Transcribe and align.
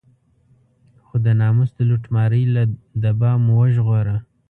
خو 1.05 1.15
د 1.25 1.27
ناموس 1.39 1.69
د 1.75 1.79
لوټمارۍ 1.89 2.43
له 2.55 2.63
دبا 3.03 3.31
مو 3.45 3.53
وژغوره. 3.61 4.15